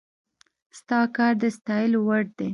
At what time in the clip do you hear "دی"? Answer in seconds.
2.37-2.49